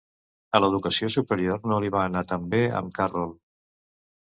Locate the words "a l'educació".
0.59-1.09